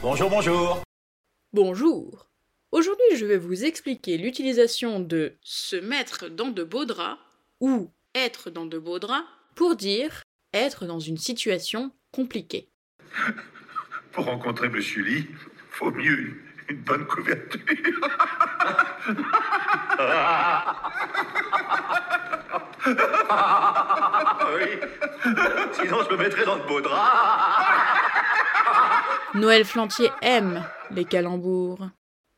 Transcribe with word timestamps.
Bonjour, 0.00 0.30
bonjour. 0.30 0.82
Bonjour. 1.52 2.28
Aujourd'hui, 2.70 3.16
je 3.16 3.26
vais 3.26 3.36
vous 3.36 3.64
expliquer 3.64 4.16
l'utilisation 4.16 5.00
de 5.00 5.34
se 5.42 5.74
mettre 5.74 6.28
dans 6.28 6.50
de 6.50 6.62
beaux 6.62 6.84
draps 6.84 7.18
ou 7.58 7.90
être 8.14 8.48
dans 8.50 8.66
de 8.66 8.78
beaux 8.78 9.00
draps 9.00 9.26
pour 9.56 9.74
dire 9.74 10.22
être 10.54 10.86
dans 10.86 11.00
une 11.00 11.16
situation 11.16 11.90
compliquée. 12.12 12.68
Pour 14.12 14.26
rencontrer 14.26 14.68
Monsieur 14.68 15.02
Lee, 15.02 15.26
faut 15.70 15.90
mieux 15.90 16.42
une 16.68 16.78
bonne 16.82 17.04
couverture. 17.06 17.60
oui. 24.54 24.80
Sinon, 25.72 25.98
je 26.04 26.10
me 26.12 26.16
mettrais 26.16 26.44
dans 26.44 26.56
de 26.56 26.62
beaux 26.66 26.80
draps. 26.80 27.77
Noël 29.34 29.66
Flantier 29.66 30.08
aime 30.22 30.64
les 30.90 31.04
calembours. 31.04 31.90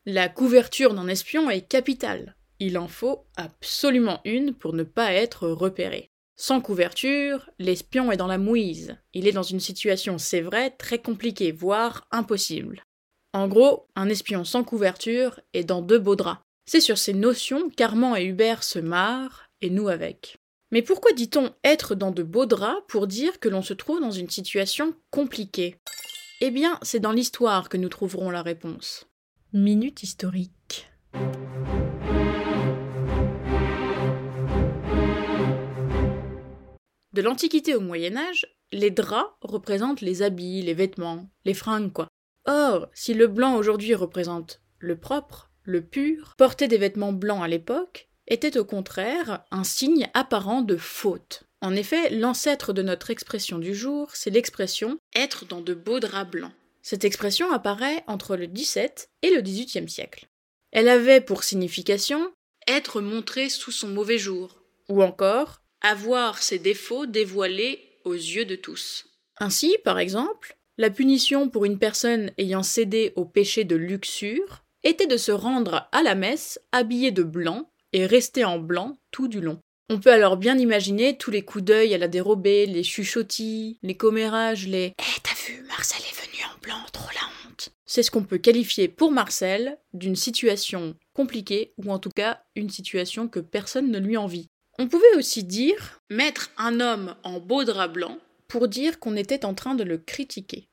La 0.07 0.29
couverture 0.29 0.93
d'un 0.93 1.07
espion 1.07 1.49
est 1.49 1.69
capitale. 1.69 2.35
Il 2.59 2.77
en 2.79 2.89
faut 2.89 3.27
absolument 3.37 4.21
une 4.25 4.55
pour 4.55 4.73
ne 4.73 4.83
pas 4.83 5.13
être 5.13 5.49
repéré. 5.49 6.11
Sans 6.35 6.61
couverture, 6.61 7.49
l'espion 7.61 8.11
est 8.11 8.17
dans 8.17 8.27
la 8.27 8.39
mouise. 8.39 8.97
Il 9.15 9.29
est 9.29 9.33
dans 9.33 9.45
une 9.45 9.61
situation, 9.61 10.19
c'est 10.19 10.41
vrai, 10.41 10.71
très 10.71 10.99
compliquée, 10.99 11.53
voire 11.53 12.09
impossible. 12.11 12.83
En 13.33 13.47
gros, 13.47 13.87
un 13.95 14.09
espion 14.09 14.45
sans 14.45 14.65
couverture 14.65 15.39
est 15.53 15.65
dans 15.65 15.83
deux 15.83 16.01
beaux 16.01 16.17
draps. 16.17 16.43
C'est 16.67 16.81
sur 16.81 16.99
ces 16.99 17.15
notions 17.15 17.71
qu'Armand 17.71 18.17
et 18.17 18.25
Hubert 18.25 18.65
se 18.65 18.81
marrent, 18.81 19.45
et 19.61 19.71
nous 19.71 19.89
avec. 19.89 20.39
Mais 20.73 20.83
pourquoi 20.83 21.13
dit-on 21.13 21.55
être 21.63 21.95
dans 21.95 22.11
de 22.11 22.25
beaux 22.25 22.47
draps 22.47 22.83
pour 22.89 23.07
dire 23.07 23.39
que 23.39 23.49
l'on 23.49 23.63
se 23.63 23.75
trouve 23.75 24.01
dans 24.01 24.11
une 24.11 24.31
situation 24.31 24.95
compliquée? 25.11 25.77
Eh 26.43 26.51
bien, 26.51 26.79
c'est 26.81 27.01
dans 27.01 27.13
l'histoire 27.13 27.69
que 27.69 27.77
nous 27.77 27.91
trouverons 27.91 28.31
la 28.31 28.41
réponse. 28.41 29.07
Minute 29.53 30.03
historique. 30.03 30.91
De 37.13 37.21
l'Antiquité 37.21 37.75
au 37.75 37.81
Moyen 37.81 38.17
Âge, 38.17 38.47
les 38.73 38.91
draps 38.91 39.35
représentent 39.43 40.01
les 40.01 40.23
habits, 40.23 40.63
les 40.63 40.73
vêtements, 40.73 41.29
les 41.45 41.53
fringues, 41.53 41.93
quoi. 41.93 42.09
Or, 42.47 42.89
si 42.95 43.13
le 43.13 43.27
blanc 43.27 43.57
aujourd'hui 43.57 43.95
représente 43.95 44.63
le 44.79 44.99
propre, 44.99 45.51
le 45.65 45.85
pur, 45.85 46.37
porter 46.39 46.69
des 46.69 46.79
vêtements 46.79 47.13
blancs 47.13 47.43
à 47.45 47.49
l'époque 47.49 48.09
était 48.27 48.57
au 48.57 48.65
contraire 48.65 49.45
un 49.51 49.65
signe 49.65 50.09
apparent 50.15 50.63
de 50.63 50.79
faute. 50.79 51.50
En 51.63 51.77
effet, 51.77 52.11
l'ancêtre 52.11 52.73
de 52.73 52.83
notre 52.83 53.11
expression 53.11 53.59
du 53.59 53.75
jour, 53.75 54.11
c'est 54.15 54.31
l'expression 54.31 54.99
être 55.15 55.45
dans 55.45 55.61
de 55.61 55.75
beaux 55.75 56.01
draps 56.01 56.31
blancs. 56.31 56.53
Cette 56.83 57.05
expression 57.05 57.53
apparaît 57.53 58.03
entre 58.07 58.37
le 58.37 58.47
XVIIe 58.47 58.89
et 59.23 59.31
le 59.31 59.43
XVIIIe 59.43 59.89
siècle. 59.89 60.29
Elle 60.73 60.89
avait 60.89 61.21
pour 61.21 61.45
signification 61.45 62.33
être 62.67 63.01
montré 63.01 63.49
sous 63.49 63.73
son 63.73 63.89
mauvais 63.89 64.19
jour, 64.19 64.63
ou 64.89 65.03
encore 65.03 65.61
avoir 65.83 66.43
ses 66.43 66.59
défauts 66.59 67.07
dévoilés 67.07 67.81
aux 68.05 68.15
yeux 68.15 68.45
de 68.45 68.57
tous. 68.57 69.07
Ainsi, 69.39 69.77
par 69.85 69.99
exemple, 69.99 70.57
la 70.79 70.91
punition 70.91 71.49
pour 71.49 71.65
une 71.65 71.79
personne 71.79 72.33
ayant 72.39 72.63
cédé 72.63 73.13
au 73.17 73.25
péché 73.25 73.65
de 73.65 73.77
luxure 73.77 74.63
était 74.83 75.07
de 75.07 75.17
se 75.17 75.33
rendre 75.33 75.89
à 75.93 76.03
la 76.03 76.15
messe 76.15 76.59
habillé 76.73 77.11
de 77.11 77.23
blanc 77.23 77.71
et 77.93 78.07
rester 78.07 78.45
en 78.45 78.59
blanc 78.59 78.97
tout 79.11 79.29
du 79.29 79.41
long. 79.41 79.59
On 79.93 79.99
peut 79.99 80.13
alors 80.13 80.37
bien 80.37 80.57
imaginer 80.57 81.17
tous 81.17 81.33
les 81.33 81.43
coups 81.43 81.65
d'œil 81.65 81.93
à 81.95 81.99
la 81.99 82.07
dérobée, 82.07 82.65
les 82.65 82.85
chuchotis, 82.85 83.77
les 83.83 83.97
commérages, 83.97 84.69
les 84.69 84.95
Eh, 84.97 85.21
t'as 85.21 85.35
vu, 85.45 85.65
Marcel 85.67 86.01
est 86.03 86.15
venu 86.15 86.45
en 86.45 86.61
blanc, 86.63 86.79
trop 86.93 87.09
la 87.13 87.27
honte. 87.51 87.71
C'est 87.87 88.05
ce 88.05 88.13
qu'on 88.13 88.23
peut 88.23 88.39
qualifier 88.39 88.87
pour 88.87 89.11
Marcel 89.11 89.79
d'une 89.93 90.15
situation 90.15 90.95
compliquée, 91.13 91.75
ou 91.77 91.91
en 91.91 91.99
tout 91.99 92.11
cas 92.15 92.41
une 92.55 92.71
situation 92.71 93.27
que 93.27 93.41
personne 93.41 93.91
ne 93.91 93.99
lui 93.99 94.17
envie. 94.17 94.47
On 94.79 94.87
pouvait 94.87 95.17
aussi 95.17 95.43
dire 95.43 95.99
mettre 96.09 96.53
un 96.57 96.79
homme 96.79 97.17
en 97.25 97.41
beau 97.41 97.65
drap 97.65 97.89
blanc 97.89 98.19
pour 98.47 98.69
dire 98.69 99.01
qu'on 99.01 99.17
était 99.17 99.45
en 99.45 99.55
train 99.55 99.75
de 99.75 99.83
le 99.83 99.99
critiquer. 99.99 100.69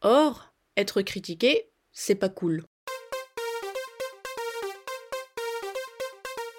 Or, 0.00 0.52
être 0.76 1.02
critiqué, 1.02 1.70
c'est 1.92 2.16
pas 2.16 2.28
cool. 2.28 2.64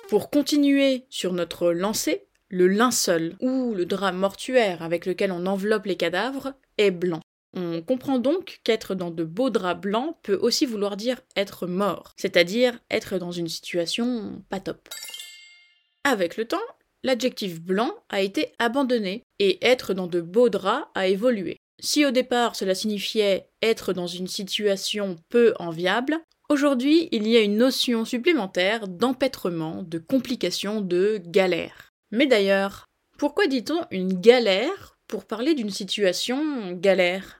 Pour 0.09 0.29
continuer 0.29 1.05
sur 1.09 1.33
notre 1.33 1.71
lancée, 1.71 2.27
le 2.47 2.69
linceul, 2.69 3.35
ou 3.41 3.73
le 3.73 3.85
drap 3.85 4.13
mortuaire 4.13 4.81
avec 4.81 5.05
lequel 5.05 5.33
on 5.33 5.45
enveloppe 5.45 5.85
les 5.85 5.97
cadavres, 5.97 6.53
est 6.77 6.91
blanc. 6.91 7.19
On 7.53 7.81
comprend 7.81 8.17
donc 8.17 8.61
qu'être 8.63 8.95
dans 8.95 9.11
de 9.11 9.25
beaux 9.25 9.49
draps 9.49 9.81
blancs 9.81 10.15
peut 10.23 10.39
aussi 10.41 10.65
vouloir 10.65 10.95
dire 10.95 11.19
être 11.35 11.67
mort, 11.67 12.13
c'est-à-dire 12.15 12.79
être 12.89 13.17
dans 13.17 13.31
une 13.31 13.49
situation 13.49 14.41
pas 14.49 14.61
top. 14.61 14.87
Avec 16.05 16.37
le 16.37 16.45
temps, 16.45 16.57
l'adjectif 17.03 17.59
blanc 17.59 17.93
a 18.07 18.21
été 18.21 18.53
abandonné 18.59 19.23
et 19.39 19.65
être 19.65 19.93
dans 19.93 20.07
de 20.07 20.21
beaux 20.21 20.49
draps 20.49 20.87
a 20.95 21.07
évolué. 21.07 21.57
Si 21.79 22.05
au 22.05 22.11
départ 22.11 22.55
cela 22.55 22.75
signifiait 22.75 23.49
être 23.61 23.91
dans 23.91 24.07
une 24.07 24.27
situation 24.27 25.17
peu 25.27 25.53
enviable, 25.59 26.17
Aujourd'hui, 26.49 27.09
il 27.11 27.27
y 27.27 27.35
a 27.35 27.41
une 27.41 27.57
notion 27.57 28.05
supplémentaire 28.05 28.87
d'empêtrement, 28.87 29.83
de 29.83 29.97
complication, 29.97 30.79
de 30.79 31.19
galère. 31.25 31.91
Mais 32.11 32.25
d'ailleurs, 32.25 32.85
pourquoi 33.17 33.47
dit-on 33.47 33.81
une 33.91 34.13
galère 34.13 34.97
pour 35.09 35.25
parler 35.25 35.55
d'une 35.55 35.71
situation 35.71 36.71
galère? 36.71 37.37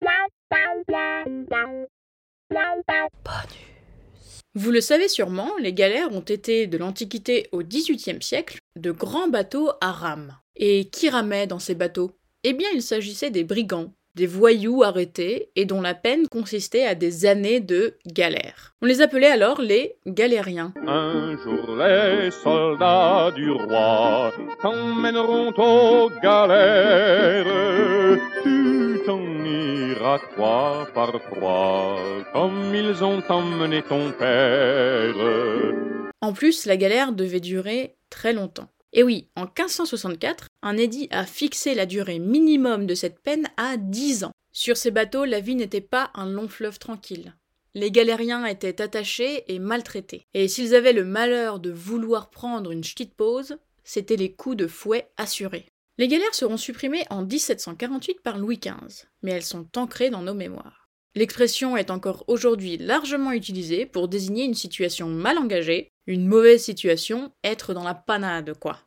Vous 4.55 4.71
le 4.71 4.81
savez 4.81 5.07
sûrement, 5.07 5.55
les 5.57 5.73
galères 5.73 6.11
ont 6.11 6.19
été 6.19 6.67
de 6.67 6.77
l'Antiquité 6.77 7.47
au 7.53 7.63
XVIIIe 7.63 8.21
siècle 8.21 8.57
de 8.75 8.91
grands 8.91 9.29
bateaux 9.29 9.71
à 9.79 9.93
rames. 9.93 10.37
Et 10.57 10.89
qui 10.89 11.09
ramait 11.09 11.47
dans 11.47 11.59
ces 11.59 11.75
bateaux? 11.75 12.11
Eh 12.43 12.51
bien, 12.51 12.67
il 12.73 12.81
s'agissait 12.81 13.31
des 13.31 13.45
brigands, 13.45 13.93
des 14.17 14.25
voyous 14.25 14.81
arrêtés 14.81 15.51
et 15.55 15.65
dont 15.65 15.79
la 15.79 15.93
peine 15.93 16.27
consistait 16.27 16.85
à 16.85 16.95
des 16.95 17.27
années 17.27 17.59
de 17.59 17.97
galère. 18.07 18.73
On 18.81 18.87
les 18.87 19.01
appelait 19.01 19.29
alors 19.29 19.61
les 19.61 19.95
galériens. 20.07 20.73
Un 20.87 21.37
jour 21.37 21.77
les 21.77 22.31
soldats 22.31 23.31
du 23.35 23.51
roi 23.51 24.31
t'emmèneront 24.61 25.53
aux 25.55 26.09
galères. 26.23 27.45
Tu 28.41 28.99
t'en 29.05 29.21
iras 29.45 30.19
toi 30.35 30.87
par 30.95 31.11
trois, 31.31 31.97
comme 32.33 32.73
ils 32.73 33.03
ont 33.03 33.21
emmené 33.29 33.83
ton 33.83 34.11
père. 34.13 35.13
En 36.21 36.33
plus, 36.33 36.65
la 36.65 36.75
galère 36.75 37.11
devait 37.11 37.39
durer 37.39 37.95
très 38.09 38.33
longtemps. 38.33 38.69
Et 38.93 39.03
oui, 39.03 39.27
en 39.35 39.43
1564, 39.43 40.47
un 40.61 40.77
édit 40.77 41.07
a 41.11 41.25
fixé 41.25 41.75
la 41.75 41.85
durée 41.85 42.19
minimum 42.19 42.85
de 42.85 42.95
cette 42.95 43.19
peine 43.19 43.47
à 43.57 43.77
10 43.77 44.23
ans. 44.23 44.31
Sur 44.51 44.77
ces 44.77 44.91
bateaux, 44.91 45.25
la 45.25 45.39
vie 45.39 45.55
n'était 45.55 45.81
pas 45.81 46.09
un 46.15 46.25
long 46.25 46.47
fleuve 46.47 46.79
tranquille. 46.79 47.35
Les 47.73 47.91
galériens 47.91 48.45
étaient 48.45 48.81
attachés 48.81 49.43
et 49.53 49.59
maltraités. 49.59 50.25
Et 50.33 50.47
s'ils 50.47 50.73
avaient 50.73 50.93
le 50.93 51.05
malheur 51.05 51.59
de 51.59 51.69
vouloir 51.69 52.29
prendre 52.29 52.71
une 52.71 52.81
petite 52.81 53.13
pause, 53.13 53.57
c'étaient 53.83 54.15
les 54.15 54.33
coups 54.33 54.57
de 54.57 54.67
fouet 54.67 55.09
assurés. 55.17 55.67
Les 55.99 56.07
galères 56.07 56.33
seront 56.33 56.57
supprimées 56.57 57.05
en 57.09 57.23
1748 57.23 58.21
par 58.21 58.37
Louis 58.37 58.59
XV, 58.59 59.07
mais 59.21 59.31
elles 59.31 59.43
sont 59.43 59.67
ancrées 59.75 60.09
dans 60.09 60.21
nos 60.21 60.33
mémoires. 60.33 60.87
L'expression 61.15 61.75
est 61.75 61.89
encore 61.89 62.23
aujourd'hui 62.27 62.77
largement 62.77 63.31
utilisée 63.31 63.85
pour 63.85 64.07
désigner 64.07 64.45
une 64.45 64.53
situation 64.53 65.07
mal 65.07 65.39
engagée, 65.39 65.91
une 66.07 66.25
mauvaise 66.25 66.63
situation, 66.63 67.31
être 67.43 67.73
dans 67.73 67.83
la 67.83 67.93
panade, 67.93 68.53
quoi. 68.57 68.79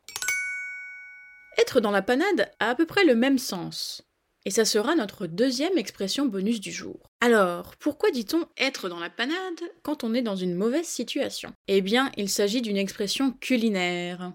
Être 1.57 1.79
dans 1.79 1.91
la 1.91 2.01
panade 2.01 2.51
a 2.59 2.71
à 2.71 2.75
peu 2.75 2.85
près 2.85 3.05
le 3.05 3.15
même 3.15 3.37
sens. 3.37 4.01
Et 4.43 4.49
ça 4.49 4.65
sera 4.65 4.95
notre 4.95 5.27
deuxième 5.27 5.77
expression 5.77 6.25
bonus 6.25 6.59
du 6.59 6.71
jour. 6.71 6.99
Alors, 7.21 7.75
pourquoi 7.77 8.09
dit-on 8.09 8.45
être 8.57 8.89
dans 8.89 8.99
la 8.99 9.11
panade 9.11 9.61
quand 9.83 10.03
on 10.03 10.15
est 10.15 10.23
dans 10.23 10.35
une 10.35 10.55
mauvaise 10.55 10.87
situation? 10.87 11.53
Eh 11.67 11.81
bien, 11.81 12.11
il 12.17 12.27
s'agit 12.27 12.63
d'une 12.63 12.77
expression 12.77 13.31
culinaire. 13.33 14.33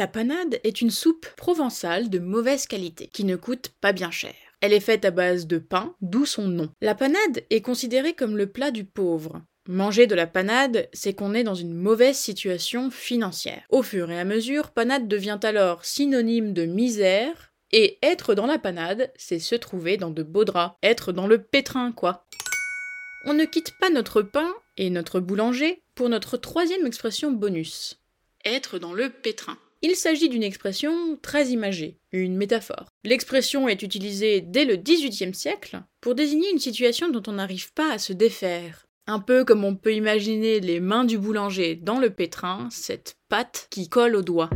La 0.00 0.06
panade 0.06 0.60
est 0.64 0.80
une 0.80 0.90
soupe 0.90 1.26
provençale 1.36 2.08
de 2.08 2.18
mauvaise 2.18 2.66
qualité, 2.66 3.08
qui 3.08 3.22
ne 3.24 3.36
coûte 3.36 3.68
pas 3.82 3.92
bien 3.92 4.10
cher. 4.10 4.32
Elle 4.62 4.72
est 4.72 4.80
faite 4.80 5.04
à 5.04 5.10
base 5.10 5.46
de 5.46 5.58
pain, 5.58 5.94
d'où 6.00 6.24
son 6.24 6.48
nom. 6.48 6.70
La 6.80 6.94
panade 6.94 7.44
est 7.50 7.60
considérée 7.60 8.14
comme 8.14 8.38
le 8.38 8.46
plat 8.46 8.70
du 8.70 8.84
pauvre. 8.84 9.42
Manger 9.68 10.06
de 10.06 10.14
la 10.14 10.26
panade, 10.26 10.88
c'est 10.94 11.12
qu'on 11.12 11.34
est 11.34 11.44
dans 11.44 11.54
une 11.54 11.74
mauvaise 11.74 12.16
situation 12.16 12.90
financière. 12.90 13.62
Au 13.68 13.82
fur 13.82 14.10
et 14.10 14.18
à 14.18 14.24
mesure, 14.24 14.70
panade 14.70 15.06
devient 15.06 15.38
alors 15.42 15.84
synonyme 15.84 16.54
de 16.54 16.64
misère, 16.64 17.52
et 17.70 17.98
être 18.02 18.34
dans 18.34 18.46
la 18.46 18.58
panade, 18.58 19.12
c'est 19.16 19.38
se 19.38 19.54
trouver 19.54 19.98
dans 19.98 20.08
de 20.08 20.22
beaux 20.22 20.46
draps, 20.46 20.76
être 20.82 21.12
dans 21.12 21.26
le 21.26 21.42
pétrin, 21.42 21.92
quoi. 21.92 22.24
On 23.26 23.34
ne 23.34 23.44
quitte 23.44 23.74
pas 23.78 23.90
notre 23.90 24.22
pain 24.22 24.50
et 24.78 24.88
notre 24.88 25.20
boulanger 25.20 25.82
pour 25.94 26.08
notre 26.08 26.38
troisième 26.38 26.86
expression 26.86 27.32
bonus. 27.32 28.00
être 28.46 28.78
dans 28.78 28.94
le 28.94 29.10
pétrin. 29.10 29.58
Il 29.82 29.96
s'agit 29.96 30.28
d'une 30.28 30.42
expression 30.42 31.16
très 31.22 31.48
imagée, 31.48 31.98
une 32.12 32.36
métaphore. 32.36 32.90
L'expression 33.02 33.66
est 33.66 33.82
utilisée 33.82 34.42
dès 34.42 34.66
le 34.66 34.76
XVIIIe 34.76 35.34
siècle 35.34 35.82
pour 36.02 36.14
désigner 36.14 36.50
une 36.50 36.58
situation 36.58 37.08
dont 37.08 37.22
on 37.26 37.32
n'arrive 37.32 37.72
pas 37.72 37.90
à 37.90 37.98
se 37.98 38.12
défaire. 38.12 38.86
Un 39.06 39.20
peu 39.20 39.42
comme 39.42 39.64
on 39.64 39.74
peut 39.74 39.94
imaginer 39.94 40.60
les 40.60 40.80
mains 40.80 41.06
du 41.06 41.16
boulanger 41.16 41.76
dans 41.76 41.98
le 41.98 42.10
pétrin, 42.10 42.68
cette 42.70 43.16
pâte 43.30 43.68
qui 43.70 43.88
colle 43.88 44.16
au 44.16 44.22
doigt. 44.22 44.50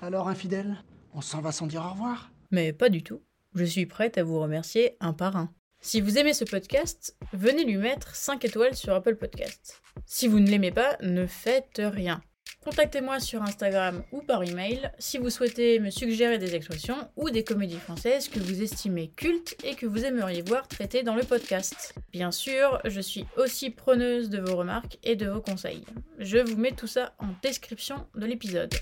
Alors, 0.00 0.28
infidèle, 0.28 0.84
on 1.14 1.20
s'en 1.20 1.40
va 1.40 1.50
sans 1.50 1.66
dire 1.66 1.84
au 1.84 1.90
revoir? 1.90 2.30
Mais 2.52 2.72
pas 2.72 2.90
du 2.90 3.02
tout. 3.02 3.22
Je 3.56 3.64
suis 3.64 3.86
prête 3.86 4.18
à 4.18 4.22
vous 4.22 4.38
remercier 4.38 4.96
un 5.00 5.12
par 5.12 5.36
un. 5.36 5.52
Si 5.80 6.00
vous 6.00 6.16
aimez 6.16 6.32
ce 6.32 6.44
podcast, 6.44 7.16
venez 7.32 7.64
lui 7.64 7.76
mettre 7.76 8.14
5 8.14 8.44
étoiles 8.44 8.76
sur 8.76 8.94
Apple 8.94 9.16
Podcast. 9.16 9.82
Si 10.12 10.26
vous 10.26 10.40
ne 10.40 10.50
l'aimez 10.50 10.72
pas, 10.72 10.96
ne 11.02 11.24
faites 11.24 11.80
rien. 11.80 12.20
Contactez-moi 12.64 13.20
sur 13.20 13.44
Instagram 13.44 14.02
ou 14.10 14.22
par 14.22 14.42
email 14.42 14.90
si 14.98 15.18
vous 15.18 15.30
souhaitez 15.30 15.78
me 15.78 15.90
suggérer 15.90 16.36
des 16.36 16.56
expressions 16.56 16.96
ou 17.14 17.30
des 17.30 17.44
comédies 17.44 17.78
françaises 17.78 18.28
que 18.28 18.40
vous 18.40 18.60
estimez 18.60 19.12
cultes 19.14 19.54
et 19.62 19.76
que 19.76 19.86
vous 19.86 20.04
aimeriez 20.04 20.42
voir 20.42 20.66
traitées 20.66 21.04
dans 21.04 21.14
le 21.14 21.22
podcast. 21.22 21.94
Bien 22.12 22.32
sûr, 22.32 22.80
je 22.84 23.00
suis 23.00 23.24
aussi 23.36 23.70
preneuse 23.70 24.30
de 24.30 24.40
vos 24.40 24.56
remarques 24.56 24.98
et 25.04 25.14
de 25.14 25.28
vos 25.28 25.40
conseils. 25.40 25.84
Je 26.18 26.38
vous 26.38 26.56
mets 26.56 26.72
tout 26.72 26.88
ça 26.88 27.14
en 27.20 27.28
description 27.40 28.08
de 28.16 28.26
l'épisode. 28.26 28.74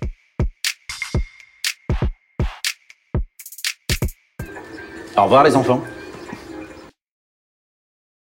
Au 5.15 5.25
revoir 5.25 5.45
les 5.45 5.55
enfants. 5.55 5.83